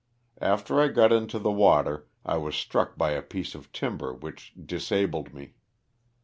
After 0.41 0.81
I 0.81 0.87
got 0.87 1.11
into 1.13 1.37
the 1.37 1.51
water 1.51 2.07
I 2.25 2.35
was 2.37 2.55
struck 2.55 2.97
by 2.97 3.11
a 3.11 3.21
piece 3.21 3.53
of 3.53 3.71
timber 3.71 4.11
which 4.11 4.51
disabled 4.65 5.31
me. 5.31 5.53